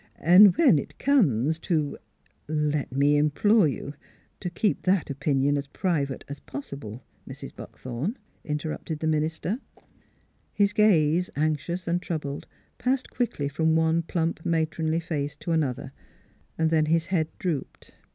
[0.17, 1.99] "An' when it comes to
[2.47, 3.93] ""Let me implore you
[4.39, 7.55] to keep that opinion as private as possible, Mrs.
[7.55, 9.49] Buckthorn," interrupted the minister.
[9.49, 9.85] NEIGHBORS
[10.55, 12.47] 309 His gaze, anxious and troubled,
[12.79, 15.91] passed quickly from one plump, matronly face to another;
[16.57, 17.93] then his head drooped.